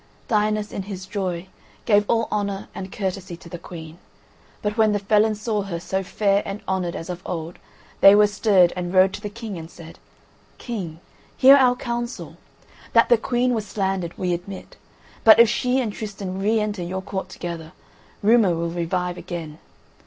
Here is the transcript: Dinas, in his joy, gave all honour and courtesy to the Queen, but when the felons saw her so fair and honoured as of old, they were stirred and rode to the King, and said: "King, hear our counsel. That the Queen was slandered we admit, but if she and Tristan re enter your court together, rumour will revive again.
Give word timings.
Dinas, 0.27 0.71
in 0.71 0.81
his 0.81 1.05
joy, 1.05 1.47
gave 1.85 2.05
all 2.09 2.27
honour 2.31 2.69
and 2.73 2.91
courtesy 2.91 3.37
to 3.37 3.47
the 3.47 3.59
Queen, 3.59 3.99
but 4.63 4.75
when 4.75 4.93
the 4.93 4.97
felons 4.97 5.39
saw 5.41 5.61
her 5.61 5.79
so 5.79 6.01
fair 6.01 6.41
and 6.43 6.59
honoured 6.67 6.95
as 6.95 7.07
of 7.07 7.21
old, 7.23 7.59
they 7.99 8.15
were 8.15 8.25
stirred 8.25 8.73
and 8.75 8.95
rode 8.95 9.13
to 9.13 9.21
the 9.21 9.29
King, 9.29 9.59
and 9.59 9.69
said: 9.69 9.99
"King, 10.57 10.99
hear 11.37 11.55
our 11.55 11.75
counsel. 11.75 12.37
That 12.93 13.09
the 13.09 13.17
Queen 13.19 13.53
was 13.53 13.67
slandered 13.67 14.17
we 14.17 14.33
admit, 14.33 14.75
but 15.23 15.39
if 15.39 15.47
she 15.49 15.79
and 15.79 15.93
Tristan 15.93 16.39
re 16.39 16.59
enter 16.59 16.81
your 16.81 17.03
court 17.03 17.29
together, 17.29 17.71
rumour 18.23 18.55
will 18.55 18.71
revive 18.71 19.19
again. 19.19 19.59